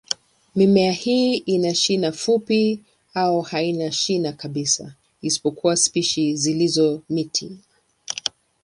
[0.55, 2.81] Mimea hii ina shina fupi
[3.13, 7.57] au haina shina kabisa, isipokuwa spishi zilizo miti.